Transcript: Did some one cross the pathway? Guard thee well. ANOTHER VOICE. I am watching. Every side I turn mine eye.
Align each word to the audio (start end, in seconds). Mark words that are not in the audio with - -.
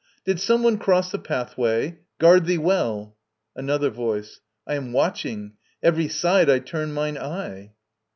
Did 0.25 0.39
some 0.39 0.63
one 0.63 0.79
cross 0.79 1.11
the 1.11 1.19
pathway? 1.19 1.99
Guard 2.17 2.47
thee 2.47 2.57
well. 2.57 3.15
ANOTHER 3.55 3.91
VOICE. 3.91 4.39
I 4.65 4.73
am 4.73 4.93
watching. 4.93 5.53
Every 5.83 6.07
side 6.07 6.49
I 6.49 6.57
turn 6.57 6.91
mine 6.91 7.19
eye. 7.19 7.73